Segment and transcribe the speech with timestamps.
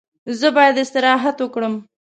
[0.39, 1.73] زه باید استراحت وکړم.